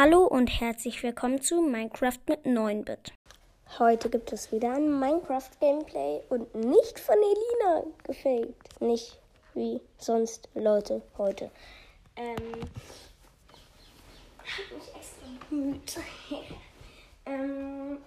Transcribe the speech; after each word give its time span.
Hallo 0.00 0.26
und 0.26 0.46
herzlich 0.60 1.02
willkommen 1.02 1.42
zu 1.42 1.60
Minecraft 1.60 2.20
mit 2.28 2.44
9-Bit. 2.44 3.12
Heute 3.80 4.08
gibt 4.08 4.32
es 4.32 4.52
wieder 4.52 4.76
ein 4.76 5.00
Minecraft-Gameplay 5.00 6.20
und 6.28 6.54
nicht 6.54 7.00
von 7.00 7.16
Elina 7.16 7.82
gefaked. 8.04 8.80
Nicht 8.80 9.18
wie 9.54 9.80
sonst 9.98 10.48
Leute 10.54 11.02
heute. 11.16 11.50
Ähm, 12.14 12.36
hab 14.38 14.76
mich 14.76 14.94
extra 14.94 15.26
bemüht. 15.50 15.98
ähm, 17.26 17.98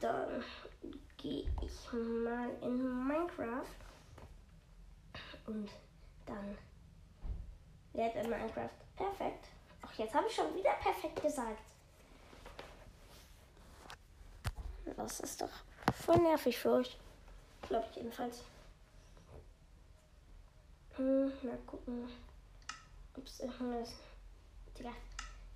dann 0.00 0.42
gehe 1.18 1.44
ich 1.60 1.92
mal 1.92 2.48
in 2.62 3.06
Minecraft 3.06 3.76
und 5.48 5.68
dann 6.24 6.56
wird 7.92 8.14
in 8.16 8.30
Minecraft 8.30 8.70
perfekt. 8.96 9.50
Jetzt 9.98 10.14
habe 10.14 10.26
ich 10.26 10.34
schon 10.34 10.54
wieder 10.54 10.72
perfekt 10.74 11.22
gesagt. 11.22 11.62
Das 14.96 15.20
ist 15.20 15.40
doch 15.40 15.50
voll 16.04 16.18
nervig 16.18 16.58
für 16.58 16.72
euch. 16.72 16.96
Glaube 17.62 17.86
ich 17.90 17.96
jedenfalls. 17.96 18.42
Hm, 20.96 21.32
mal 21.42 21.58
gucken. 21.66 22.08
Ups, 23.16 23.40
irgendwas. 23.40 23.94
Digga, 24.78 24.92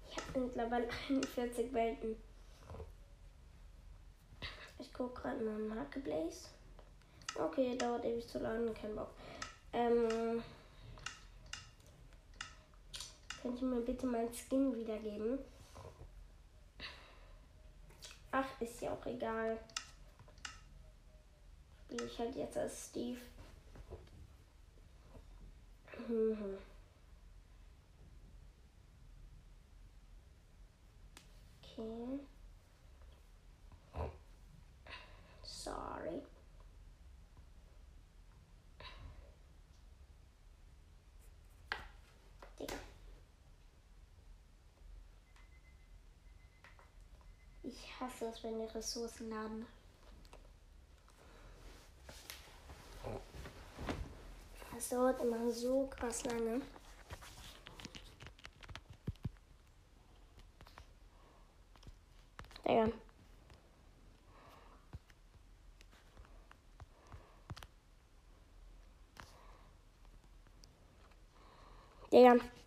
ich 0.09 0.17
habe 0.17 0.41
mittlerweile 0.41 0.89
41 1.09 1.73
Welten. 1.73 2.17
Ich 4.79 4.93
gucke 4.93 5.21
gerade 5.21 5.43
mal 5.45 5.59
Marketplace. 5.59 6.49
Okay, 7.35 7.77
dauert 7.77 8.05
ewig 8.05 8.27
zu 8.27 8.39
laden, 8.39 8.75
kein 8.75 8.95
Bock. 8.95 9.11
Ähm, 9.73 10.43
könnt 13.41 13.61
ihr 13.61 13.69
mir 13.69 13.81
bitte 13.81 14.07
meinen 14.07 14.33
Skin 14.33 14.75
wiedergeben? 14.75 15.39
Ach, 18.33 18.61
ist 18.61 18.81
ja 18.81 18.93
auch 18.93 19.07
egal. 19.07 19.59
Spiele 21.85 22.05
ich 22.05 22.19
halt 22.19 22.37
jetzt 22.37 22.57
als 22.57 22.87
Steve. 22.87 23.19
Mhm. 26.09 26.59
Okay. 31.63 32.21
Sorry. 35.43 36.23
Digga. 42.59 42.77
Ich 47.83 48.01
hasse 48.01 48.27
es, 48.27 48.43
wenn 48.43 48.59
die 48.59 48.67
Ressourcen 48.67 49.31
laden. 49.31 49.67
Das 54.75 54.89
dauert 54.89 55.21
immer 55.21 55.51
so 55.51 55.87
krass 55.89 56.25
lange. 56.25 56.61
Digga. 62.65 62.89
Digga. 72.13 72.60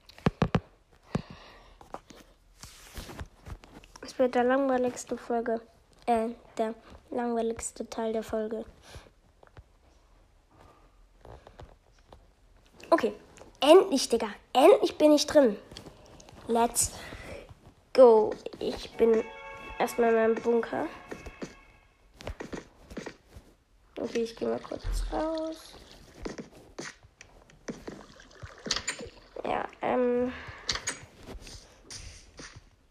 Es 4.03 4.19
wird 4.19 4.35
der 4.35 4.43
langweiligste 4.43 5.17
Folge. 5.17 5.61
Äh, 6.05 6.29
der 6.57 6.73
langweiligste 7.09 7.89
Teil 7.89 8.11
der 8.11 8.23
Folge. 8.23 8.65
Okay. 12.89 13.13
Endlich, 13.61 14.09
Digga. 14.09 14.27
Endlich 14.51 14.97
bin 14.97 15.13
ich 15.13 15.25
drin. 15.25 15.57
Let's 16.47 16.91
go. 17.93 18.31
Ich 18.59 18.91
bin 18.97 19.23
erstmal 19.79 20.09
in 20.09 20.15
meinem 20.15 20.35
Bunker. 20.35 20.87
Okay, 23.97 24.23
ich 24.23 24.35
gehe 24.35 24.49
mal 24.49 24.59
kurz 24.59 24.83
raus. 25.13 25.75
Ja, 29.45 29.65
ähm. 29.81 30.33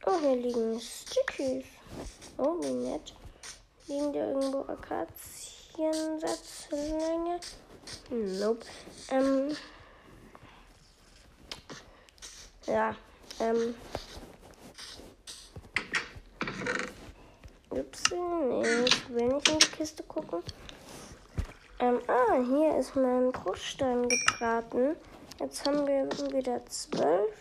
Oh, 0.07 0.19
hier 0.21 0.37
liegen 0.37 0.81
Stickies. 1.33 1.65
Oh, 2.39 2.57
wie 2.61 2.73
nett. 2.73 3.15
Liegen 3.87 4.13
da 4.13 4.31
irgendwo 4.31 4.61
Akaziensatzlänge? 4.61 7.41
Nope. 8.11 8.67
Ähm. 9.11 9.57
Ja, 12.67 12.97
ähm. 13.41 13.75
Ups, 17.71 18.03
nee, 18.11 18.85
ich 18.85 19.09
will 19.11 19.29
nicht 19.29 19.49
in 19.49 19.59
die 19.59 19.67
Kiste 19.67 20.03
gucken. 20.03 20.43
Ähm, 21.79 22.01
ah, 22.07 22.35
hier 22.35 22.77
ist 22.79 22.95
mein 22.95 23.33
Bruchstein 23.33 24.07
gebraten. 24.09 24.97
Jetzt 25.41 25.67
haben 25.67 25.87
wir 25.87 26.11
wieder 26.33 26.65
zwölf. 26.67 27.35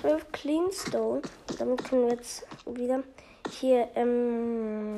Zwölf 0.00 0.32
Cleanstone. 0.32 1.22
Damit 1.60 1.84
können 1.84 2.06
wir 2.06 2.14
jetzt 2.14 2.46
wieder 2.64 3.02
hier 3.50 3.90
ähm, 3.94 4.96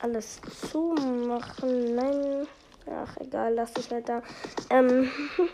alles 0.00 0.38
zumachen. 0.70 1.94
Nein. 1.94 2.46
Ach, 2.94 3.16
egal, 3.16 3.54
lass 3.54 3.72
ich 3.78 3.90
halt 3.90 4.06
da. 4.06 4.22
Ähm, 4.68 5.10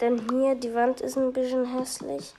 denn 0.00 0.20
hier, 0.30 0.56
die 0.56 0.74
Wand 0.74 1.00
ist 1.00 1.16
ein 1.16 1.32
bisschen 1.32 1.64
hässlich. 1.64 2.34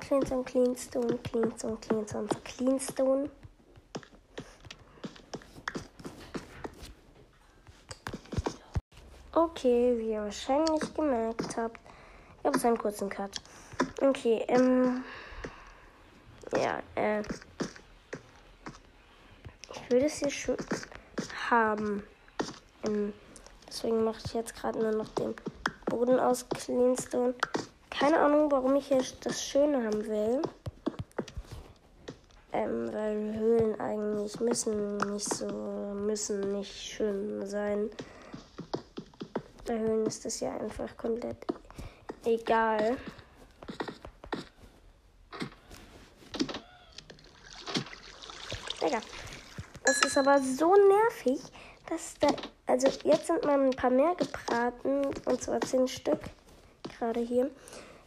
Cleanstone, 0.00 0.44
Cleanstone, 0.44 1.18
Cleanstone, 1.18 1.76
Cleanstone, 1.76 2.28
Cleanstone. 2.42 3.28
Okay, 9.36 9.98
wie 9.98 10.12
ihr 10.12 10.22
wahrscheinlich 10.22 10.94
gemerkt 10.94 11.56
habt, 11.56 11.80
gab 12.44 12.54
es 12.54 12.64
einen 12.64 12.78
kurzen 12.78 13.08
Cut. 13.08 13.32
Okay, 14.00 14.44
ähm. 14.46 15.02
Ja, 16.56 16.80
äh. 16.94 17.20
Ich 19.72 19.90
würde 19.90 20.06
es 20.06 20.18
hier 20.18 20.30
schon 20.30 20.56
haben. 21.50 22.04
Ähm, 22.86 23.12
deswegen 23.66 24.04
mache 24.04 24.20
ich 24.24 24.34
jetzt 24.34 24.54
gerade 24.54 24.78
nur 24.78 24.92
noch 24.92 25.08
den 25.08 25.34
Boden 25.86 26.20
aus 26.20 26.48
Cleanstone. 26.50 27.34
Keine 27.90 28.20
Ahnung, 28.20 28.52
warum 28.52 28.76
ich 28.76 28.86
hier 28.86 29.02
das 29.24 29.42
Schöne 29.42 29.84
haben 29.84 30.06
will. 30.06 30.42
Ähm, 32.52 32.92
weil 32.92 33.34
Höhlen 33.36 33.80
eigentlich 33.80 34.38
müssen 34.38 34.96
nicht 34.98 35.34
so, 35.34 35.48
müssen 35.48 36.52
nicht 36.52 36.72
schön 36.72 37.44
sein. 37.44 37.90
Bei 39.66 39.78
Höhlen 39.78 40.06
ist 40.06 40.24
das 40.24 40.40
ja 40.40 40.56
einfach 40.56 40.94
komplett 40.96 41.38
egal. 42.24 42.96
Digga, 48.82 49.00
das 49.84 50.00
ist 50.00 50.18
aber 50.18 50.38
so 50.40 50.74
nervig, 50.74 51.40
dass 51.88 52.14
da, 52.20 52.28
also 52.66 52.88
jetzt 53.04 53.26
sind 53.26 53.44
mal 53.44 53.58
ein 53.58 53.70
paar 53.70 53.90
mehr 53.90 54.14
gebraten, 54.14 55.06
und 55.24 55.42
zwar 55.42 55.60
zehn 55.62 55.88
Stück 55.88 56.20
gerade 56.98 57.20
hier. 57.20 57.50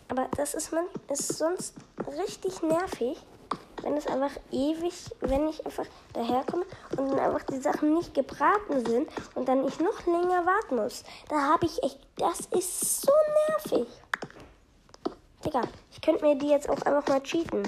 Aber 0.09 0.30
das 0.38 0.54
ist 0.54 0.71
man 0.71 0.86
ist 1.09 1.38
sonst 1.38 1.74
richtig 2.07 2.62
nervig, 2.62 3.18
wenn 3.83 3.95
es 3.95 4.07
einfach 4.07 4.31
ewig, 4.51 4.94
wenn 5.21 5.47
ich 5.47 5.65
einfach 5.65 5.85
daherkomme 6.13 6.65
und 6.97 7.09
dann 7.09 7.19
einfach 7.19 7.44
die 7.44 7.59
Sachen 7.59 7.94
nicht 7.94 8.13
gebraten 8.13 8.85
sind 8.85 9.09
und 9.35 9.47
dann 9.47 9.68
ich 9.68 9.79
noch 9.79 10.06
länger 10.06 10.45
warten 10.45 10.75
muss. 10.75 11.03
Da 11.29 11.41
habe 11.41 11.65
ich 11.65 11.81
echt, 11.83 12.00
das 12.18 12.41
ist 12.47 13.01
so 13.01 13.12
nervig. 13.50 13.88
Digga, 15.45 15.62
ich 15.91 16.01
könnte 16.01 16.25
mir 16.25 16.35
die 16.35 16.50
jetzt 16.50 16.69
auch 16.69 16.81
einfach 16.81 17.07
mal 17.07 17.21
cheaten. 17.21 17.63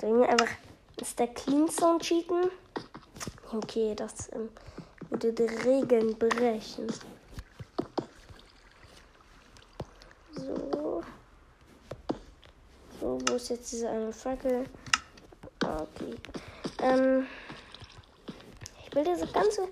Soll 0.00 0.10
ich 0.10 0.16
mir 0.16 0.28
einfach 0.28 0.48
der 1.20 1.28
Clean 1.28 1.68
Zone 1.68 1.98
cheaten? 1.98 2.50
Okay, 3.52 3.94
das 3.94 4.32
ähm, 4.32 4.48
würde 5.10 5.34
die 5.34 5.42
Regeln 5.42 6.16
brechen. 6.18 6.86
So. 10.32 11.02
So, 13.00 13.18
wo 13.26 13.29
ist 13.40 13.48
jetzt 13.48 13.72
diese 13.72 13.88
eine 13.88 14.12
Fackel? 14.12 14.64
Okay. 15.64 16.14
Ähm, 16.82 17.26
ich 18.84 18.94
will 18.94 19.04
diese 19.04 19.26
ganze 19.28 19.62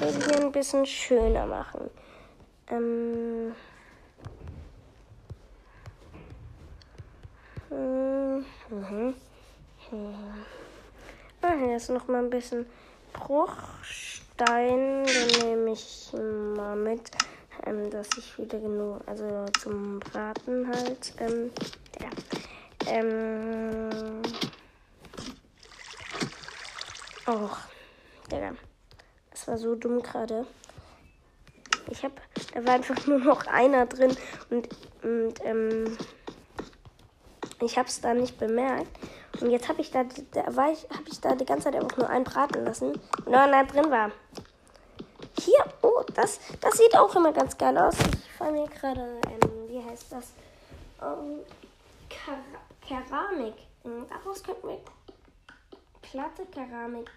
Höhle 0.00 0.24
hier 0.26 0.40
ein 0.40 0.52
bisschen 0.52 0.84
schöner 0.84 1.46
machen. 1.46 1.88
Ähm, 2.68 3.54
mhm. 7.70 9.14
Ah, 11.42 11.54
hier 11.58 11.76
ist 11.76 11.90
noch 11.90 12.08
mal 12.08 12.24
ein 12.24 12.30
bisschen 12.30 12.66
Bruchstein. 13.12 15.04
Den 15.04 15.48
nehme 15.48 15.72
ich 15.72 16.10
mal 16.12 16.74
mit, 16.74 17.10
ähm, 17.66 17.88
dass 17.90 18.08
ich 18.18 18.36
wieder 18.38 18.58
genug, 18.58 19.00
also 19.06 19.46
zum 19.60 20.00
Braten 20.00 20.66
halt. 20.66 21.14
Ähm, 21.18 21.50
ja. 22.00 22.08
Ähm. 22.86 24.22
Och, 27.26 27.56
Digga. 28.30 28.52
Das 29.30 29.48
war 29.48 29.58
so 29.58 29.74
dumm 29.74 30.02
gerade. 30.02 30.46
Ich 31.88 32.04
hab, 32.04 32.12
da 32.54 32.64
war 32.66 32.74
einfach 32.74 33.06
nur 33.06 33.18
noch 33.18 33.46
einer 33.46 33.86
drin 33.86 34.16
und, 34.50 34.68
und 35.02 35.34
ähm, 35.44 35.96
ich 37.60 37.78
hab's 37.78 38.00
da 38.00 38.14
nicht 38.14 38.38
bemerkt. 38.38 38.88
Und 39.40 39.50
jetzt 39.50 39.68
habe 39.68 39.80
ich 39.80 39.90
da, 39.90 40.04
da 40.32 40.56
war 40.56 40.70
ich, 40.72 40.84
habe 40.90 41.08
ich 41.10 41.20
da 41.20 41.34
die 41.34 41.44
ganze 41.44 41.64
Zeit 41.64 41.76
einfach 41.76 41.96
nur 41.96 42.08
einen 42.08 42.24
braten 42.24 42.64
lassen 42.64 42.92
und 43.24 43.34
einer 43.34 43.64
drin 43.64 43.90
war. 43.90 44.10
Hier, 45.40 45.64
oh, 45.82 46.02
das, 46.14 46.38
das 46.60 46.76
sieht 46.76 46.96
auch 46.96 47.14
immer 47.16 47.32
ganz 47.32 47.56
geil 47.56 47.76
aus. 47.78 47.94
Ich 47.98 48.32
fahre 48.32 48.52
mir 48.52 48.68
gerade, 48.68 49.20
ähm, 49.26 49.68
wie 49.68 49.82
heißt 49.82 50.12
das? 50.12 50.32
Um, 51.00 51.40
Ker 52.08 52.38
Keramik. 52.92 53.54
Und 53.84 54.10
daraus 54.10 54.42
könnten 54.42 54.68
wir 54.68 54.80
platte 56.02 56.44
Keramik 56.46 57.10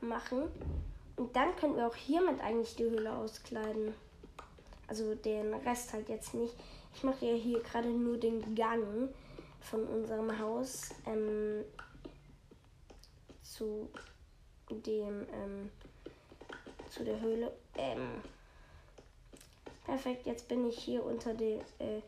machen. 0.00 0.44
Und 1.16 1.34
dann 1.34 1.56
können 1.56 1.76
wir 1.76 1.86
auch 1.86 1.94
hiermit 1.94 2.40
eigentlich 2.40 2.76
die 2.76 2.84
Höhle 2.84 3.12
auskleiden. 3.12 3.94
Also 4.86 5.14
den 5.14 5.52
Rest 5.54 5.92
halt 5.92 6.08
jetzt 6.08 6.34
nicht. 6.34 6.54
Ich 6.94 7.02
mache 7.02 7.26
ja 7.26 7.34
hier 7.34 7.60
gerade 7.60 7.88
nur 7.88 8.18
den 8.18 8.54
Gang 8.54 9.08
von 9.60 9.84
unserem 9.84 10.38
Haus 10.38 10.90
ähm, 11.06 11.64
zu 13.42 13.88
dem 14.70 15.26
ähm, 15.32 15.70
zu 16.88 17.04
der 17.04 17.20
Höhle. 17.20 17.52
Ähm, 17.76 18.22
perfekt, 19.84 20.26
jetzt 20.26 20.46
bin 20.46 20.68
ich 20.68 20.78
hier 20.78 21.04
unter 21.04 21.34
dem 21.34 21.60
äh, 21.78 22.00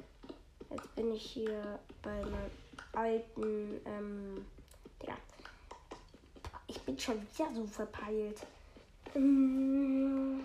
jetzt 0.71 0.95
bin 0.95 1.13
ich 1.13 1.23
hier 1.23 1.79
bei 2.03 2.21
meinem 2.23 2.51
alten 2.93 3.81
ähm, 3.87 4.47
ja. 5.07 5.17
Ich 6.67 6.81
bin 6.83 6.99
schon 6.99 7.21
wieder 7.21 7.55
so 7.55 7.67
verpeilt. 7.67 8.47
Ähm, 9.15 10.45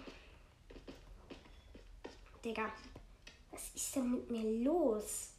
Digga, 2.43 2.71
was 3.51 3.69
ist 3.75 3.95
denn 3.95 4.11
mit 4.11 4.31
mir 4.31 4.63
los? 4.63 5.31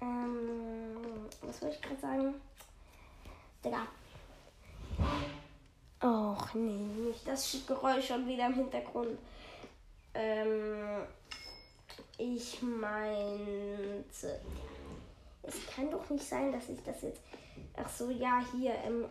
Ähm, 0.00 1.26
was 1.40 1.60
soll 1.60 1.70
ich 1.70 1.80
gerade 1.80 2.00
sagen? 2.00 2.34
Digga. 3.64 3.86
Och 6.02 6.54
nee, 6.54 7.08
nicht 7.08 7.26
das 7.26 7.56
Geräusch 7.66 8.06
schon 8.06 8.26
wieder 8.26 8.46
im 8.46 8.54
Hintergrund. 8.54 9.18
Ähm, 10.14 11.06
ich 12.18 12.62
meinte, 12.62 14.40
es 15.42 15.66
kann 15.74 15.90
doch 15.90 16.08
nicht 16.10 16.24
sein, 16.24 16.52
dass 16.52 16.68
ich 16.68 16.82
das 16.82 17.02
jetzt. 17.02 17.20
Ach 17.76 17.88
so, 17.88 18.10
ja, 18.10 18.42
hier, 18.52 18.74
ähm, 18.84 19.06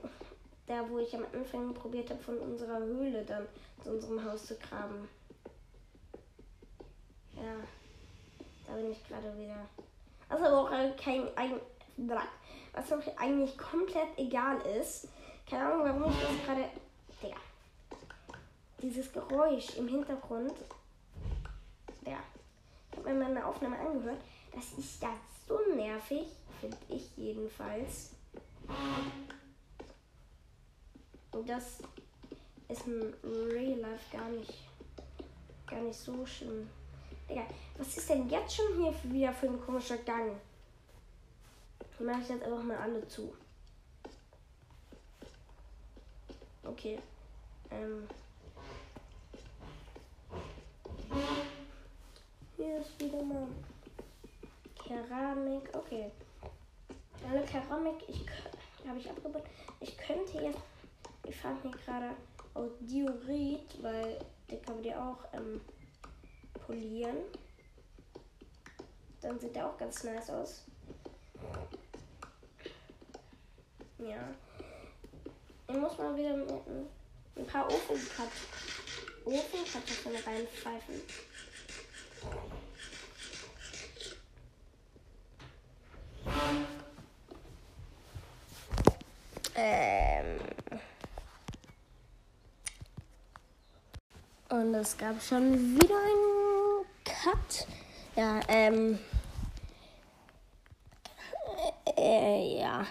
da 0.68 0.90
wo 0.90 1.00
ich 1.00 1.16
am 1.16 1.26
Anfang 1.34 1.74
probiert 1.74 2.10
habe, 2.10 2.22
von 2.22 2.38
unserer 2.40 2.80
Höhle 2.80 3.24
dann 3.24 3.46
zu 3.84 3.92
unserem 3.92 4.24
Haus 4.24 4.46
zu 4.46 4.56
graben. 4.56 5.08
Ja, 7.36 7.56
da 8.68 8.74
bin 8.74 8.92
ich 8.92 9.08
gerade 9.08 9.38
wieder. 9.38 9.68
Also 10.28 10.46
auch 10.46 10.70
kein 10.98 11.30
was 12.74 12.92
auch 12.92 13.18
eigentlich 13.18 13.58
komplett 13.58 14.18
egal 14.18 14.58
ist. 14.80 15.08
Keine 15.50 15.66
Ahnung, 15.66 15.84
warum 15.84 16.12
ich 16.12 16.20
das 16.20 16.46
gerade. 16.46 16.70
Digga. 17.22 17.38
Dieses 18.82 19.12
Geräusch 19.14 19.78
im 19.78 19.88
Hintergrund. 19.88 20.54
Ja. 23.16 23.22
Ich 23.22 23.22
habe 23.22 23.34
mir 23.34 23.34
meine 23.34 23.46
Aufnahme 23.46 23.80
angehört. 23.80 24.22
Das 24.54 24.74
ist 24.78 25.02
ja 25.02 25.10
so 25.48 25.60
nervig, 25.76 26.28
finde 26.60 26.78
ich 26.90 27.10
jedenfalls. 27.18 28.12
Und 31.32 31.50
das 31.50 31.80
ist 32.68 32.88
in 32.88 33.14
Real 33.24 33.80
Life 33.80 34.18
gar 34.18 34.30
nicht, 34.30 34.54
gar 35.68 35.82
nicht 35.82 35.98
so 36.00 36.26
schlimm. 36.26 36.70
Digga, 37.30 37.44
was 37.78 37.98
ist 37.98 38.10
denn 38.10 38.30
jetzt 38.30 38.56
schon 38.56 38.76
hier 38.76 38.94
wieder 39.12 39.34
für 39.34 39.48
ein 39.48 39.62
komischer 39.62 39.98
Gang? 39.98 40.32
Die 42.00 42.04
mache 42.04 42.22
ich 42.22 42.30
jetzt 42.30 42.44
einfach 42.44 42.64
mal 42.64 42.78
alle 42.78 43.08
zu. 43.08 43.34
Okay. 46.64 47.00
Ähm. 47.72 48.08
Hier 52.58 52.78
ist 52.80 52.98
wieder 53.00 53.22
mal 53.22 53.48
Keramik. 54.76 55.70
Okay. 55.74 56.10
Alle 57.30 57.44
Keramik, 57.44 58.08
ich 58.08 58.26
habe 58.88 58.98
ich 58.98 59.10
abgebaut. 59.10 59.44
Ich 59.82 59.98
könnte 59.98 60.42
jetzt. 60.42 60.60
Ich 61.28 61.36
fand 61.36 61.64
mir 61.66 61.72
gerade 61.72 62.12
aus 62.54 62.72
Diorit, 62.80 63.82
weil 63.82 64.20
der 64.50 64.62
kann 64.62 64.76
man 64.76 64.84
die 64.84 64.96
auch 64.96 65.18
ähm, 65.34 65.60
polieren. 66.66 67.18
Dann 69.22 69.38
sieht 69.38 69.56
der 69.56 69.68
auch 69.68 69.78
ganz 69.78 70.04
nice 70.04 70.30
aus. 70.30 70.64
Ja. 73.98 74.30
Ich 75.68 75.76
muss 75.76 75.98
mal 75.98 76.16
wieder 76.16 76.38
mit 76.38 76.50
ein 77.36 77.46
paar 77.48 77.66
Ofenkartoffeln 77.66 78.30
Ofenkartoffeln 79.26 80.16
reinpfeifen. 80.16 81.02
Ähm. 89.56 90.40
Und 94.50 94.74
es 94.76 94.98
gab 94.98 95.22
schon 95.22 95.76
wieder 95.76 95.96
einen 95.96 96.86
Cut. 97.06 97.68
Ja, 98.16 98.42
ähm. 98.50 99.00
Äh, 101.98 102.60
ja. 102.60 102.86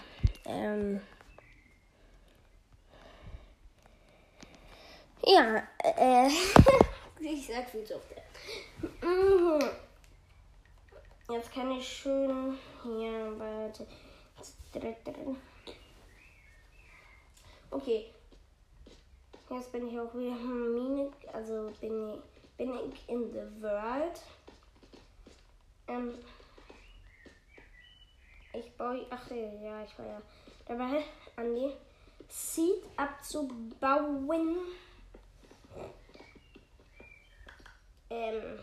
Ähm. 0.45 1.01
Ja, 5.23 5.63
äh. 5.83 6.27
ich 7.19 7.47
sag 7.47 7.69
viel 7.69 7.83
zu 7.85 7.95
oft. 7.95 8.05
Mhm. 9.05 9.69
Jetzt 11.29 11.53
kann 11.53 11.71
ich 11.71 11.87
schön 11.87 12.57
hier 12.81 13.37
warte. 13.37 13.85
Okay. 17.69 18.11
Jetzt 19.47 19.71
bin 19.71 19.87
ich 19.87 19.99
auch 19.99 20.11
wieder 20.15 20.35
Mine, 20.35 21.11
also 21.31 21.71
bin 21.79 22.15
ich, 22.15 22.19
bin 22.57 22.73
ich 22.73 23.07
in 23.07 23.31
the 23.31 23.61
world. 23.61 24.19
Ähm, 25.87 26.15
ich 28.53 28.71
baue, 28.75 29.05
ach 29.11 29.29
ja, 29.29 29.83
ich 29.83 29.99
war 29.99 30.05
ja 30.07 30.21
dabei, 30.65 31.03
an 31.35 31.55
die 31.55 31.71
Seed 32.27 32.83
abzubauen. 32.97 34.57
Ähm, 38.09 38.59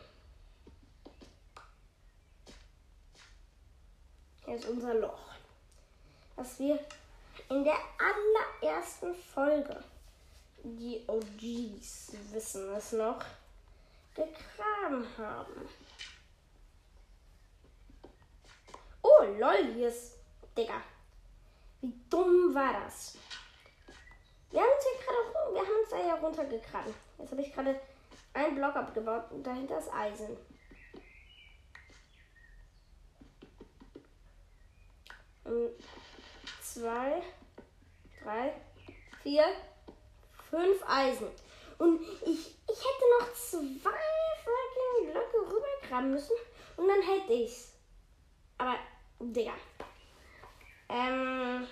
ist 4.54 4.68
unser 4.68 4.94
Loch, 4.94 5.30
das 6.36 6.58
wir 6.58 6.78
in 7.48 7.64
der 7.64 7.76
allerersten 7.98 9.14
Folge, 9.14 9.82
die 10.62 11.02
OGs 11.06 12.12
wissen 12.32 12.72
es 12.74 12.92
noch, 12.92 13.24
gegraben 14.14 15.06
haben. 15.18 15.68
Oh, 19.02 19.24
lol, 19.38 19.72
hier 19.74 19.88
ist. 19.88 20.18
Digga. 20.56 20.82
Wie 21.80 21.94
dumm 22.10 22.54
war 22.54 22.74
das? 22.84 23.16
Wir 24.50 24.60
haben 24.60 24.68
uns 24.68 24.84
hier 24.84 25.06
gerade 25.06 25.54
wir 25.54 25.60
haben 25.60 25.80
uns 25.80 25.90
da 25.90 25.98
ja 25.98 26.14
runtergekrabbelt. 26.14 26.94
Jetzt 27.18 27.30
habe 27.30 27.42
ich 27.42 27.52
gerade 27.52 27.80
einen 28.34 28.54
Block 28.54 28.76
abgebaut 28.76 29.24
und 29.30 29.46
dahinter 29.46 29.78
ist 29.78 29.92
Eisen. 29.92 30.36
Zwei, 36.62 37.22
drei, 38.22 38.54
vier, 39.22 39.44
fünf 40.50 40.82
Eisen. 40.86 41.28
Und 41.78 42.00
ich, 42.00 42.54
ich 42.68 42.78
hätte 42.78 43.04
noch 43.18 43.32
zwei 43.34 43.68
fucking 44.44 45.10
Blöcke 45.10 45.52
rübergraben 45.52 46.10
müssen 46.12 46.36
und 46.76 46.88
dann 46.88 47.02
hätte 47.02 47.32
ich's. 47.32 47.72
Aber, 48.58 48.78
Digga. 49.20 49.54
Ähm. 50.88 51.66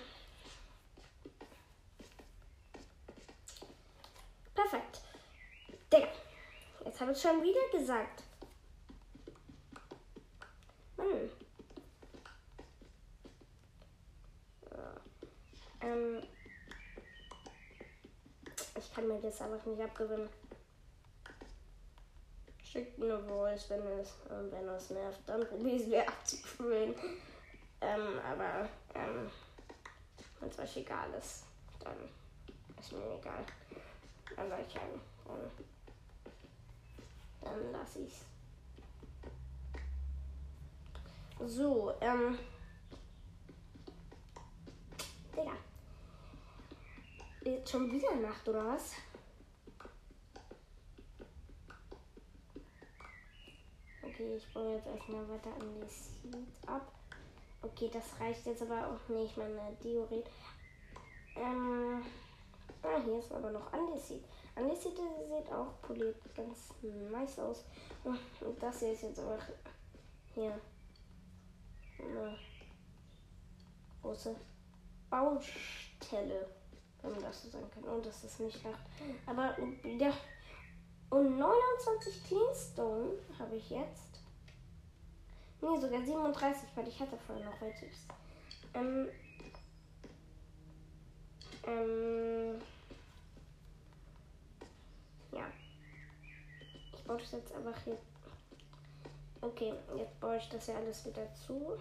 Perfekt. 4.53 5.01
Digga. 5.91 6.07
Jetzt 6.85 6.99
habe 6.99 7.11
ich 7.11 7.21
schon 7.21 7.41
wieder 7.41 7.67
gesagt. 7.71 8.23
Mann. 10.97 11.30
Ähm, 15.81 16.23
ich 18.75 18.93
kann 18.93 19.07
mir 19.07 19.19
das 19.19 19.41
einfach 19.41 19.65
nicht 19.65 19.81
abgewinnen. 19.81 20.29
Schickt 22.63 23.01
eine 23.01 23.19
Voice, 23.19 23.69
wenn 23.69 23.85
es, 23.99 24.13
wenn 24.29 24.67
es 24.69 24.89
nervt, 24.91 25.19
dann 25.25 25.45
probier 25.47 25.75
es 25.75 25.87
mir 25.87 26.01
abzugewöhnen. 26.07 26.95
Ähm, 27.81 28.19
aber, 28.19 28.69
ähm, 28.95 29.29
wenn 30.39 30.49
es 30.49 30.59
euch 30.59 30.77
egal 30.77 31.11
ist, 31.17 31.43
dann 31.79 31.97
ist 32.79 32.91
mir 32.93 33.19
egal. 33.19 33.43
Sag 34.35 34.59
ich 34.67 34.75
halt, 34.75 34.99
dann, 35.25 35.51
dann 37.41 37.71
lass 37.71 37.95
ich's. 37.97 38.21
So, 41.39 41.93
ähm, 42.01 42.37
Digga. 45.35 45.53
Jetzt 47.43 47.71
schon 47.71 47.91
wieder 47.91 48.15
Nacht, 48.17 48.47
oder 48.47 48.67
was? 48.67 48.93
Okay, 54.03 54.35
ich 54.37 54.53
baue 54.53 54.75
jetzt 54.75 54.85
erstmal 54.85 55.27
weiter 55.27 55.49
an 55.59 55.73
die 55.73 55.89
Seed 55.89 56.35
ab. 56.67 56.93
Okay, 57.63 57.89
das 57.91 58.19
reicht 58.19 58.45
jetzt 58.45 58.61
aber 58.61 58.87
auch 58.87 59.09
nicht, 59.09 59.35
meine 59.37 59.75
Diorit. 59.83 60.27
Ähm, 61.35 62.03
ah, 62.83 63.01
hier 63.03 63.17
ist 63.17 63.31
aber 63.31 63.49
noch 63.49 63.73
Andesit. 63.73 64.23
Andesit 64.55 64.95
sieht 64.95 65.51
auch 65.51 65.81
poliert 65.81 66.17
ganz 66.35 66.75
nice 67.11 67.39
aus. 67.39 67.65
Und 68.03 68.61
das 68.61 68.79
hier 68.79 68.93
ist 68.93 69.01
jetzt 69.01 69.19
aber 69.19 69.39
hier 70.35 70.59
eine 71.97 72.37
große 74.03 74.35
Baustelle 75.09 76.47
wenn 77.01 77.11
man 77.11 77.21
das 77.21 77.43
so 77.43 77.49
sagen 77.49 77.69
kann. 77.73 77.83
Und 77.83 78.05
das 78.05 78.23
ist 78.23 78.39
nicht 78.39 78.63
Nacht. 78.63 78.81
Aber 79.25 79.55
wieder. 79.83 80.13
Und 81.09 81.37
29 81.37 82.23
Cleanstone 82.25 83.13
habe 83.37 83.55
ich 83.55 83.69
jetzt. 83.69 84.21
Nee, 85.61 85.79
sogar 85.79 86.03
37, 86.03 86.69
weil 86.75 86.87
ich 86.87 86.99
hatte 86.99 87.17
vorher 87.17 87.45
noch 87.45 87.61
welche. 87.61 87.85
Ähm. 88.73 89.09
Ähm. 91.67 92.61
Ja. 95.31 95.45
Ich 96.93 97.03
baue 97.03 97.17
das 97.17 97.31
jetzt 97.31 97.53
einfach 97.53 97.77
hier. 97.83 97.97
Okay, 99.41 99.73
jetzt 99.97 100.19
baue 100.19 100.37
ich 100.37 100.49
das 100.49 100.67
ja 100.67 100.75
alles 100.75 101.05
wieder 101.05 101.27
zu. 101.33 101.77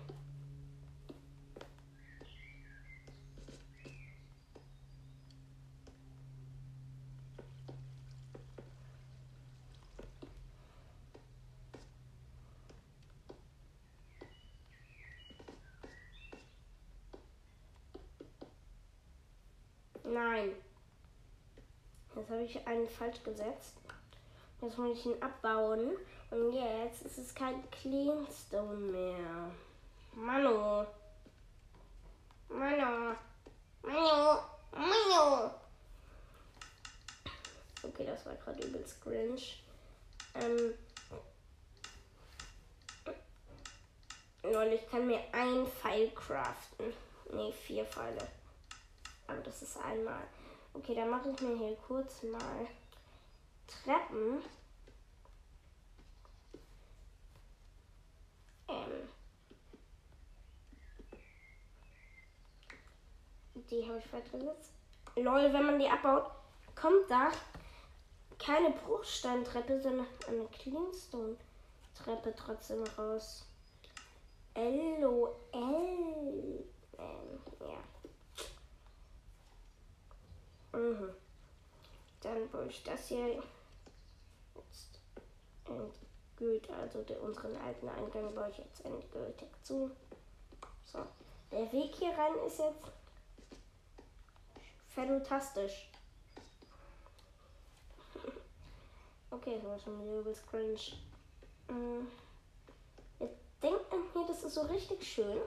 Nein. 20.10 20.56
Jetzt 22.16 22.30
habe 22.30 22.42
ich 22.42 22.66
einen 22.66 22.88
falsch 22.88 23.22
gesetzt. 23.22 23.76
Jetzt 24.60 24.76
muss 24.76 24.98
ich 24.98 25.06
ihn 25.06 25.22
abbauen. 25.22 25.92
Und 26.30 26.52
jetzt 26.52 27.02
ist 27.02 27.18
es 27.18 27.34
kein 27.34 27.62
Cleanstone 27.70 28.76
mehr. 28.76 29.50
Mano. 30.14 30.86
Mano. 32.48 33.14
Mano. 33.82 34.42
Mano. 34.72 35.50
Okay, 37.82 38.06
das 38.06 38.26
war 38.26 38.34
gerade 38.34 38.66
übelst 38.66 39.00
cringe. 39.02 39.40
Ähm. 40.34 40.74
Leute, 44.42 44.74
ich 44.74 44.90
kann 44.90 45.06
mir 45.06 45.20
ein 45.32 45.66
Pfeil 45.66 46.10
craften. 46.10 46.92
Ne, 47.32 47.52
vier 47.52 47.84
Pfeile. 47.84 48.39
Aber 49.30 49.40
das 49.42 49.62
ist 49.62 49.76
einmal. 49.76 50.22
Okay, 50.74 50.94
dann 50.94 51.10
mache 51.10 51.30
ich 51.30 51.40
mir 51.40 51.56
hier 51.56 51.76
kurz 51.76 52.22
mal 52.24 52.66
Treppen. 53.66 54.42
Ähm. 58.68 59.08
Die 63.54 63.86
habe 63.88 63.98
ich 63.98 64.12
weitergesetzt. 64.12 64.72
Lol, 65.16 65.52
wenn 65.52 65.66
man 65.66 65.78
die 65.78 65.88
abbaut, 65.88 66.30
kommt 66.74 67.08
da 67.08 67.30
keine 68.38 68.70
Bruchsteintreppe, 68.70 69.80
sondern 69.80 70.06
eine 70.26 70.46
Cleanstone-Treppe 70.46 72.34
trotzdem 72.36 72.82
raus. 72.98 73.46
LOL. 74.56 75.34
Ähm, 76.98 77.40
ja. 77.60 77.78
Mhm. 80.72 81.10
Dann 82.20 82.48
baue 82.50 82.66
ich 82.66 82.82
das 82.82 83.08
hier 83.08 83.34
jetzt 84.54 85.00
endgültig, 85.64 86.70
also 86.74 87.02
der, 87.02 87.22
unseren 87.22 87.56
alten 87.56 87.88
Eingang 87.88 88.34
baue 88.34 88.50
ich 88.50 88.58
jetzt 88.58 88.84
endgültig 88.84 89.48
zu. 89.62 89.90
So, 90.84 90.98
der 91.50 91.72
Weg 91.72 91.94
hier 91.94 92.10
rein 92.10 92.34
ist 92.46 92.58
jetzt 92.58 92.92
fantastisch. 94.88 95.88
okay, 99.30 99.56
das 99.56 99.64
war 99.64 99.78
schon 99.78 100.18
übelst 100.18 100.46
cringe. 100.48 100.78
Mhm. 101.68 102.08
Jetzt 103.18 103.38
denkt 103.62 103.90
man 103.90 104.02
hier, 104.12 104.26
das 104.26 104.44
ist 104.44 104.54
so 104.54 104.62
richtig 104.62 105.02
schön. 105.04 105.40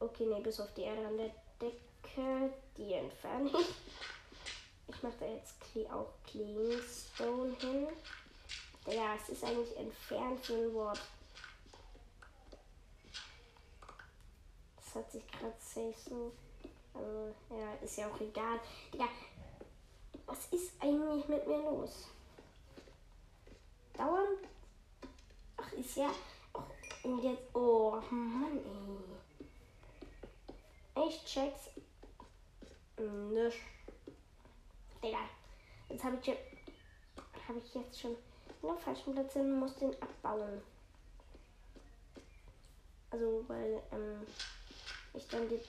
Okay, 0.00 0.26
nee, 0.26 0.40
bis 0.40 0.60
auf 0.60 0.72
die 0.74 0.82
Erde 0.82 1.06
an 1.06 1.16
der 1.16 1.30
Decke, 1.60 1.87
die 2.76 2.92
entferne 2.92 3.50
ich. 3.50 3.74
Ich 4.88 5.02
mache 5.02 5.14
da 5.20 5.26
jetzt 5.26 5.54
auch 5.90 6.08
Cleanstone 6.26 7.54
hin. 7.60 7.88
Ja, 8.86 9.14
es 9.16 9.28
ist 9.28 9.44
eigentlich 9.44 9.76
entfernt 9.76 10.44
für 10.44 10.54
ein 10.54 10.74
Wort. 10.74 11.00
Das 14.76 14.94
hat 14.94 15.12
sich 15.12 15.26
gerade 15.28 15.54
safe 15.60 15.94
so. 16.08 16.32
Also, 16.94 17.34
ja, 17.50 17.74
ist 17.82 17.98
ja 17.98 18.08
auch 18.08 18.20
egal. 18.20 18.58
Ja, 18.94 19.08
was 20.26 20.46
ist 20.50 20.72
eigentlich 20.80 21.28
mit 21.28 21.46
mir 21.46 21.58
los? 21.58 22.08
Dauernd. 23.92 24.48
Ach, 25.58 25.72
ist 25.72 25.96
ja. 25.96 26.10
Oh, 26.54 26.62
und 27.02 27.22
jetzt. 27.22 27.54
Oh, 27.54 28.00
Mann, 28.10 28.58
ey. 30.94 31.08
Ich 31.08 31.24
check's. 31.24 31.70
Nicht. 32.98 33.58
Digga. 35.02 35.18
Jetzt 35.88 36.04
habe 36.04 36.18
ich, 36.20 36.28
hab 36.28 37.56
ich 37.56 37.74
jetzt 37.74 38.00
schon 38.00 38.16
der 38.62 38.74
falschen 38.74 39.14
Platzieren 39.14 39.52
und 39.52 39.60
muss 39.60 39.76
den 39.76 39.94
abbauen. 40.02 40.60
Also, 43.10 43.44
weil 43.46 43.82
ähm, 43.92 44.26
ich 45.14 45.26
dann 45.28 45.48
die, 45.48 45.60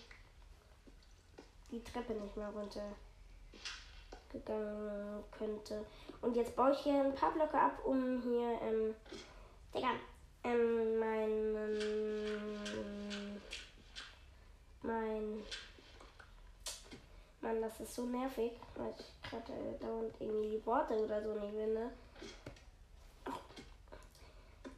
die 1.72 1.84
Treppe 1.84 2.14
nicht 2.14 2.36
mehr 2.36 2.50
runter 2.50 2.84
gegangen 4.32 5.24
könnte. 5.38 5.86
Und 6.22 6.36
jetzt 6.36 6.56
baue 6.56 6.72
ich 6.72 6.80
hier 6.80 7.04
ein 7.04 7.16
paar 7.16 7.32
Blöcke 7.32 7.60
ab, 7.60 7.80
um 7.86 8.22
hier, 8.22 8.60
ähm, 8.62 8.96
Digga, 9.74 9.92
ähm, 10.44 11.00
meinen, 11.00 11.54
mein, 14.82 15.44
Mann, 17.50 17.62
das 17.62 17.80
ist 17.80 17.96
so 17.96 18.06
nervig, 18.06 18.52
weil 18.76 18.94
ich 19.00 19.30
gerade 19.30 19.54
dauernd 19.80 20.14
irgendwie 20.20 20.58
die 20.58 20.66
Worte 20.66 20.94
oder 20.94 21.22
so 21.22 21.34
nicht 21.34 21.56
finde. 21.56 21.90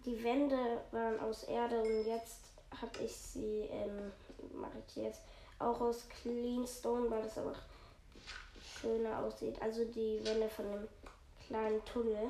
Die 0.06 0.24
Wände 0.24 0.82
waren 0.92 1.20
aus 1.20 1.44
Erde 1.44 1.82
und 1.82 2.06
jetzt 2.06 2.40
habe 2.82 3.04
ich 3.04 3.14
sie, 3.14 3.68
ähm, 3.70 4.12
mache 4.54 4.82
ich 4.88 4.96
jetzt 4.96 5.22
auch 5.60 5.82
aus 5.82 6.08
Clean 6.08 6.66
Stone, 6.66 7.12
weil 7.12 7.24
das 7.24 7.38
einfach 7.38 7.62
schöner 8.80 9.20
aussieht. 9.20 9.62
Also 9.62 9.84
die 9.86 10.22
Wände 10.24 10.48
von 10.48 10.66
dem 10.72 10.88
kleinen 11.46 11.84
Tunnel. 11.84 12.30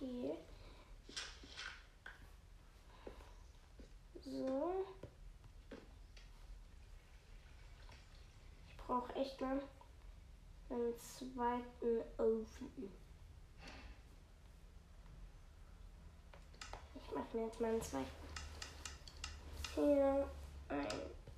Okay. 0.00 0.38
So. 4.24 4.86
Brauche 8.86 9.12
echt 9.14 9.40
mal 9.40 9.60
einen 10.70 10.94
zweiten 10.98 12.02
Ofen. 12.18 12.92
Ich 16.94 17.14
mache 17.14 17.36
mir 17.36 17.46
jetzt 17.46 17.60
mal 17.60 17.70
einen 17.70 17.82
zweiten. 17.82 18.06
Hier 19.74 20.28
ein 20.68 20.86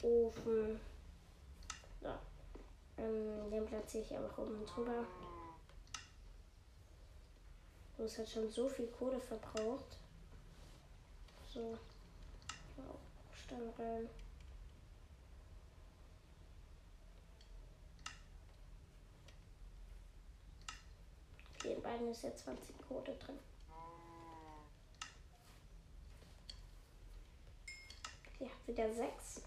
Ofen. 0.02 0.81
So. 2.02 2.14
Ähm, 2.99 3.50
den 3.50 3.67
platziere 3.67 4.05
ich 4.05 4.17
aber 4.17 4.38
oben 4.38 4.67
drüber. 4.67 5.05
Du 7.97 8.05
hast 8.05 8.19
halt 8.19 8.28
schon 8.28 8.50
so 8.50 8.69
viel 8.69 8.87
Kohle 8.88 9.21
verbraucht. 9.21 9.99
So. 11.52 11.76
Stein 13.35 13.73
rein. 13.78 14.09
In 21.78 21.85
beiden 21.85 22.11
ist 22.11 22.25
jetzt 22.25 22.42
20 22.42 22.75
Kohle 22.88 23.14
drin. 23.25 23.38
Ja, 28.40 28.49
wieder 28.66 28.92
6. 28.92 29.42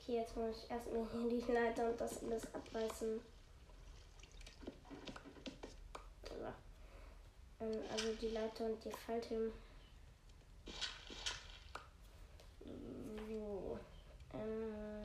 Okay, 0.00 0.16
jetzt 0.16 0.36
muss 0.36 0.64
ich 0.64 0.68
erstmal 0.68 1.06
hier 1.12 1.40
die 1.40 1.52
Leiter 1.52 1.90
und 1.90 2.00
das 2.00 2.24
alles 2.24 2.42
abreißen. 2.52 3.20
Ähm, 7.60 7.82
also 7.92 8.14
die 8.20 8.30
Leiter 8.30 8.64
und 8.64 8.84
die 8.84 8.90
Falte. 8.90 9.52
So. 13.28 13.78
Ähm. 14.34 15.03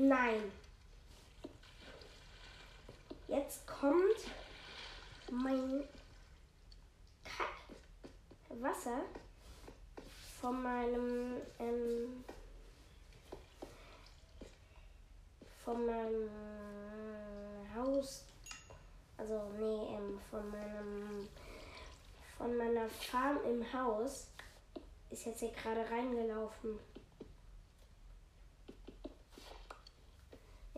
Nein. 0.00 0.52
Jetzt 3.26 3.66
kommt 3.66 4.30
mein 5.28 5.82
Wasser 8.48 9.00
von 10.40 10.62
meinem 10.62 11.40
ähm, 11.58 12.24
von 15.64 15.84
meinem 15.84 16.30
Haus, 17.74 18.24
also 19.16 19.50
nee, 19.58 19.96
ähm, 19.96 20.20
von 20.30 20.48
meinem 20.48 21.28
von 22.36 22.56
meiner 22.56 22.88
Farm 22.88 23.40
im 23.44 23.72
Haus 23.72 24.28
ist 25.10 25.26
jetzt 25.26 25.40
hier 25.40 25.50
gerade 25.50 25.90
reingelaufen. 25.90 26.78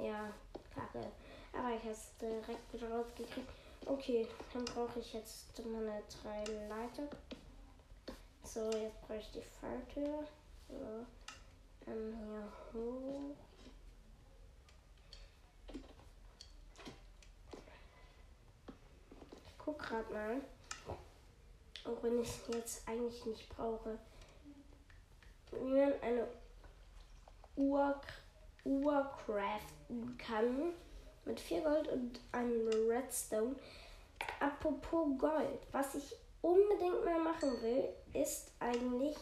Ja, 0.03 0.33
kacke. 0.75 1.07
Aber 1.53 1.75
ich 1.75 1.83
habe 1.83 1.91
es 1.91 2.17
direkt 2.21 2.73
wieder 2.73 2.91
rausgekriegt. 2.91 3.49
Okay, 3.87 4.27
dann 4.53 4.65
brauche 4.65 5.01
ich 5.01 5.13
jetzt 5.13 5.47
meine 5.59 6.03
drei 6.23 6.45
Leiter. 6.69 7.09
So, 8.43 8.71
jetzt 8.71 9.01
brauche 9.03 9.19
ich 9.19 9.31
die 9.31 9.43
Falltür. 9.43 10.25
So, 10.69 11.07
dann 11.85 12.15
hier 12.15 12.53
hoch. 12.73 13.37
Ich 19.45 19.59
guck 19.59 19.79
gerade 19.79 20.13
mal. 20.13 20.41
Auch 21.85 22.03
wenn 22.03 22.21
ich 22.21 22.29
es 22.29 22.55
jetzt 22.55 22.89
eigentlich 22.89 23.25
nicht 23.27 23.49
brauche. 23.51 23.99
Wie 25.51 25.59
man 25.59 25.93
eine 26.01 26.29
Uhr, 27.57 28.01
Uhr 28.65 29.11
kann. 30.19 30.73
Mit 31.25 31.39
4 31.39 31.61
Gold 31.61 31.89
und 31.89 32.21
einem 32.33 32.69
Redstone. 32.89 33.55
Apropos 34.41 35.19
Gold. 35.19 35.61
Was 35.73 35.95
ich 35.95 36.17
unbedingt 36.43 37.05
mal 37.05 37.21
machen 37.21 37.51
will, 37.63 37.89
ist 38.13 38.53
eigentlich 38.59 39.17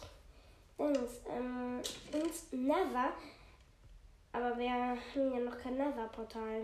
ins, 0.79 1.21
ähm, 1.29 1.81
ins 2.13 2.53
Nether. 2.53 3.13
Aber 4.33 4.57
wir 4.59 4.71
haben 4.71 4.99
ja 5.15 5.41
noch 5.41 5.59
kein 5.59 5.77
Nether-Portal. 5.77 6.63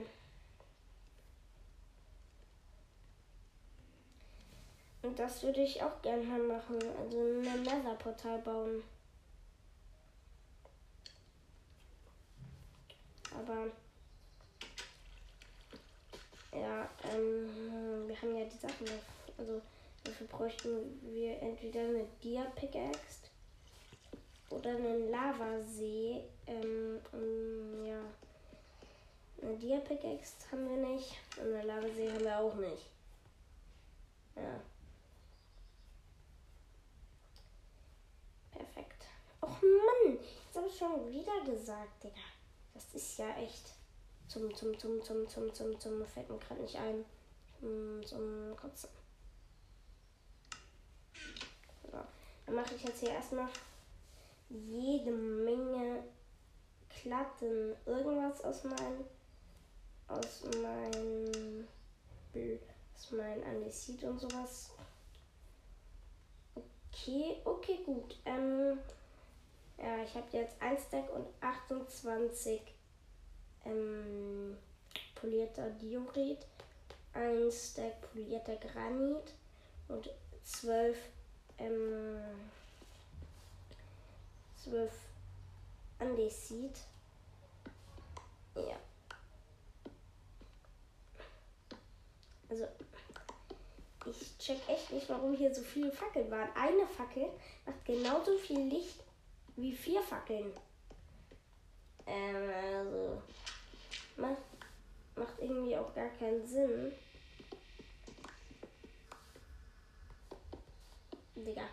Und 5.03 5.19
das 5.19 5.43
würde 5.43 5.63
ich 5.63 5.83
auch 5.83 6.01
gerne 6.01 6.23
mal 6.23 6.39
machen. 6.39 6.79
Also 6.99 7.19
ein 7.19 7.63
Nether-Portal 7.63 8.39
bauen. 8.39 8.83
Aber 13.35 13.67
ja, 16.53 16.89
ähm, 17.13 18.09
wir 18.09 18.23
haben 18.23 18.37
ja 18.37 18.45
die 18.45 18.57
Sachen. 18.57 18.87
Also 19.37 19.61
dafür 20.05 20.27
bräuchten 20.29 21.01
wir 21.03 21.41
entweder 21.43 21.81
eine 21.81 22.07
Dia-Pickaxe 22.23 23.29
oder 24.51 24.71
einen 24.71 25.11
Lavasee. 25.11 26.23
Ähm, 26.47 27.01
um, 27.13 27.85
ja. 27.85 28.01
Eine 29.43 29.57
Dia-Pickaxe 29.57 30.51
haben 30.53 30.69
wir 30.69 30.95
nicht 30.95 31.17
und 31.37 31.55
eine 31.55 31.63
Lavasee 31.65 32.13
haben 32.13 32.25
wir 32.25 32.39
auch 32.39 32.55
nicht. 32.55 32.87
Ja. 34.37 34.61
Och 39.45 39.61
Mann, 39.61 40.19
jetzt 40.19 40.57
habe 40.57 40.69
ich 40.69 40.79
schon 40.79 41.13
wieder 41.13 41.45
gesagt, 41.45 42.03
Digga. 42.03 42.34
Das 42.75 42.93
ist 42.93 43.19
ja 43.19 43.35
echt 43.37 43.73
zum, 44.29 44.55
zum, 44.55 44.79
zum, 44.79 45.03
zum, 45.03 45.29
zum, 45.29 45.55
zum, 45.55 45.81
zum, 45.81 46.07
fällt 46.07 46.29
mir 46.29 46.39
gerade 46.39 46.61
nicht 46.61 46.77
ein. 46.77 47.05
Zum, 47.61 48.05
zum 48.05 48.57
Kotzen. 48.57 48.91
So. 51.91 51.99
Dann 52.47 52.55
mache 52.55 52.75
ich 52.75 52.83
jetzt 52.83 53.01
hier 53.01 53.11
erstmal 53.11 53.49
jede 54.49 55.11
Menge 55.13 56.05
Klatten, 56.91 57.75
irgendwas 57.87 58.43
aus 58.45 58.65
meinem, 58.65 59.05
aus 60.09 60.45
meinem, 60.63 61.67
aus 62.95 63.11
meinem 63.11 63.45
Andesit 63.45 64.03
und 64.05 64.19
sowas. 64.19 64.71
Okay, 66.55 67.41
okay, 67.45 67.81
gut. 67.85 68.17
Ähm, 68.25 68.79
ja, 69.85 70.03
ich 70.03 70.15
habe 70.15 70.27
jetzt 70.33 70.57
ein 70.61 70.79
Stack 70.79 71.11
und 71.13 71.27
28 71.43 72.61
ähm, 73.67 74.57
polierter 75.15 75.69
Diorit, 75.71 76.39
ein 77.13 77.51
Stack 77.53 78.01
polierter 78.11 78.57
Granit 78.57 79.35
und 79.89 80.09
12, 80.43 80.97
ähm, 81.59 82.19
12 84.63 84.91
Andesit. 85.99 86.79
Ja. 88.55 88.77
Also, 92.49 92.67
ich 94.07 94.39
check 94.39 94.67
echt 94.67 94.93
nicht, 94.93 95.09
warum 95.11 95.35
hier 95.35 95.55
so 95.55 95.61
viele 95.61 95.93
Fackeln 95.93 96.31
waren. 96.31 96.49
Eine 96.55 96.87
Fackel 96.87 97.29
macht 97.67 97.85
genauso 97.85 98.39
viel 98.39 98.61
Licht 98.61 99.04
wie 99.57 99.73
vier 99.73 100.03
Fackeln. 100.03 100.53
Ähm, 102.07 102.51
also. 102.51 103.23
Macht, 104.17 104.43
macht 105.17 105.35
irgendwie 105.41 105.77
auch 105.77 105.93
gar 105.95 106.09
keinen 106.11 106.47
Sinn. 106.47 106.93
Digga. 111.35 111.69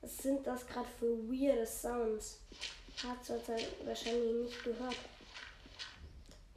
Was 0.00 0.16
sind 0.18 0.46
das 0.46 0.66
gerade 0.66 0.88
für 0.98 1.06
weirde 1.28 1.66
Sounds? 1.66 2.40
Hat 3.04 3.22
es 3.22 3.48
wahrscheinlich 3.84 4.44
nicht 4.44 4.64
gehört. 4.64 4.96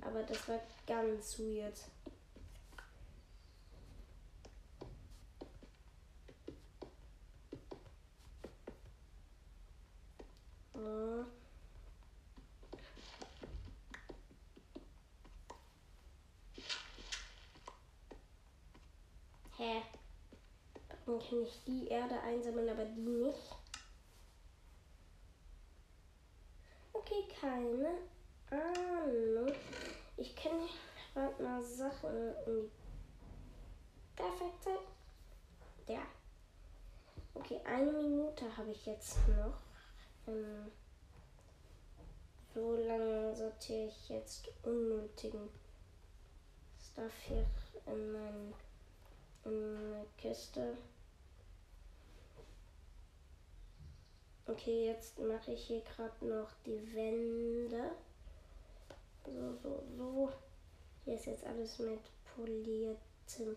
Aber 0.01 0.23
das 0.23 0.47
war 0.47 0.59
ganz 0.87 1.37
weird. 1.37 1.77
Sache. 10.81 11.25
Hä? 19.57 19.81
Dann 21.05 21.19
kann 21.19 21.43
ich 21.43 21.63
die 21.65 21.87
Erde 21.87 22.19
einsammeln, 22.21 22.69
aber 22.69 22.85
die 22.85 23.01
nicht. 23.01 23.55
Okay, 26.93 27.27
keine 27.39 27.97
Ahnung. 28.49 29.53
Ich 30.17 30.35
kann 30.35 30.51
gerade 31.13 31.43
mal 31.43 31.63
Sachen 31.63 32.35
in 32.45 32.61
die 32.63 32.71
Perfekte. 34.15 34.69
Ja. 35.87 36.01
Okay, 37.33 37.59
eine 37.65 37.91
Minute 37.91 38.57
habe 38.57 38.71
ich 38.71 38.85
jetzt 38.85 39.17
noch. 39.29 39.70
Ähm, 40.27 40.71
so 42.53 42.75
lange 42.75 43.35
sortiere 43.35 43.87
ich 43.87 44.09
jetzt 44.09 44.49
unnötigen 44.63 45.49
Stuff 46.79 47.13
hier 47.27 47.45
in, 47.85 48.11
mein, 48.11 48.53
in 49.45 49.73
meine 49.73 50.05
Kiste. 50.17 50.75
Okay, 54.45 54.87
jetzt 54.87 55.17
mache 55.19 55.53
ich 55.53 55.63
hier 55.67 55.81
gerade 55.81 56.25
noch 56.25 56.51
die 56.65 56.93
Wände. 56.93 57.91
So, 59.25 59.55
so, 59.63 59.83
so. 59.97 60.31
Hier 61.05 61.15
ist 61.15 61.25
jetzt 61.25 61.45
alles 61.45 61.79
mit 61.79 62.01
poliertem 62.35 63.55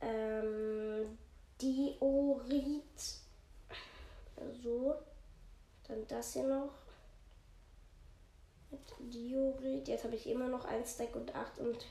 ähm, 0.00 1.18
Diorit. 1.60 3.17
Das 6.08 6.32
hier 6.32 6.44
noch. 6.44 6.72
Mit 8.70 8.80
Diorit. 9.12 9.88
Jetzt 9.88 10.04
habe 10.04 10.14
ich 10.14 10.26
immer 10.26 10.48
noch 10.48 10.64
ein 10.64 10.84
Stack 10.84 11.14
und 11.14 11.34
8 11.34 11.58
und 11.58 11.86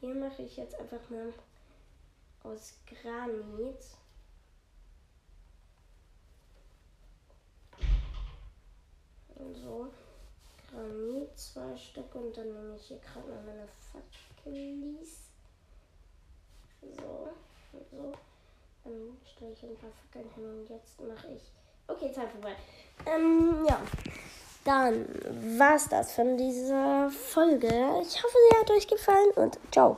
hier 0.00 0.14
mache 0.14 0.42
ich 0.42 0.56
jetzt 0.56 0.74
einfach 0.74 1.08
mal 1.10 1.32
aus 2.42 2.74
Granit. 2.86 3.84
So. 9.62 9.90
Granit 10.70 11.38
zwei 11.38 11.76
Stück 11.76 12.14
und 12.14 12.36
dann 12.36 12.52
nehme 12.52 12.76
ich 12.76 12.86
hier 12.86 12.98
gerade 12.98 13.28
mal 13.28 13.42
meine 13.42 13.68
Fackelis. 13.92 15.30
So, 16.80 17.28
so. 17.90 18.12
Dann 18.84 19.18
stelle 19.24 19.52
ich 19.52 19.62
ein 19.64 19.76
paar 19.76 19.90
Fackeln 19.90 20.30
hin 20.34 20.44
und 20.44 20.70
jetzt 20.70 21.00
mache 21.00 21.32
ich. 21.32 21.59
Okay, 21.90 22.12
Zeit 22.12 22.30
vorbei. 22.30 22.54
Ähm, 23.06 23.64
ja. 23.68 23.80
Dann 24.64 25.06
war's 25.58 25.88
das 25.88 26.12
von 26.12 26.36
dieser 26.36 27.10
Folge. 27.10 27.66
Ich 28.02 28.22
hoffe, 28.22 28.36
sie 28.50 28.58
hat 28.58 28.70
euch 28.70 28.86
gefallen 28.86 29.30
und 29.36 29.58
ciao. 29.72 29.96